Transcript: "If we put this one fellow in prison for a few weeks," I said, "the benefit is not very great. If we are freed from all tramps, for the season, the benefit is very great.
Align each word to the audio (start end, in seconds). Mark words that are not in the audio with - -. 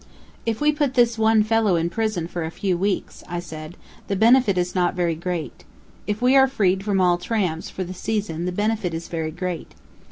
"If 0.47 0.59
we 0.61 0.71
put 0.71 0.95
this 0.95 1.19
one 1.19 1.43
fellow 1.43 1.75
in 1.75 1.87
prison 1.91 2.27
for 2.27 2.43
a 2.43 2.49
few 2.49 2.75
weeks," 2.75 3.23
I 3.29 3.39
said, 3.39 3.77
"the 4.07 4.15
benefit 4.15 4.57
is 4.57 4.73
not 4.73 4.95
very 4.95 5.13
great. 5.13 5.63
If 6.07 6.23
we 6.23 6.35
are 6.35 6.47
freed 6.47 6.83
from 6.83 6.99
all 6.99 7.19
tramps, 7.19 7.69
for 7.69 7.83
the 7.83 7.93
season, 7.93 8.45
the 8.45 8.51
benefit 8.51 8.95
is 8.95 9.09
very 9.09 9.29
great. 9.29 9.75